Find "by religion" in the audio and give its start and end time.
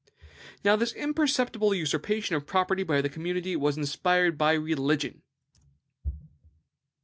4.35-5.21